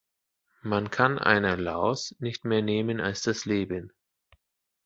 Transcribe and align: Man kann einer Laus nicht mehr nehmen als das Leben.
Man 0.63 0.89
kann 0.89 1.19
einer 1.19 1.55
Laus 1.57 2.15
nicht 2.17 2.43
mehr 2.43 2.63
nehmen 2.63 2.99
als 2.99 3.21
das 3.21 3.45
Leben. 3.45 3.93